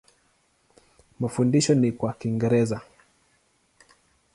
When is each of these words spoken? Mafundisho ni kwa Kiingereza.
Mafundisho 1.19 1.73
ni 1.75 1.91
kwa 1.91 2.13
Kiingereza. 2.13 2.81